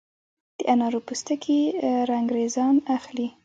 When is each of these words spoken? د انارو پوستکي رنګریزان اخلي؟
د 0.57 0.59
انارو 0.71 0.99
پوستکي 1.07 1.59
رنګریزان 2.11 2.75
اخلي؟ 2.97 3.27